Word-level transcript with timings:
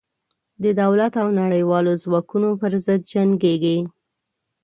د 0.63 0.65
دولت 0.81 1.13
او 1.21 1.27
نړېوالو 1.41 1.93
ځواکونو 2.03 2.49
پر 2.61 2.73
ضد 2.85 3.01
جنګېږي. 3.13 3.77